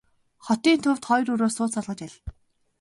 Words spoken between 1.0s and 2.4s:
хоёр өрөө сууц олгож аль.